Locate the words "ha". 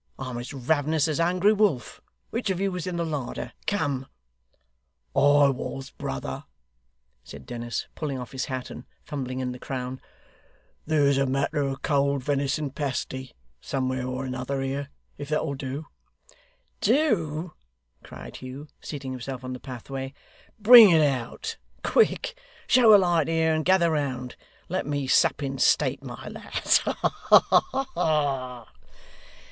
26.79-26.93, 26.93-27.85, 27.93-28.67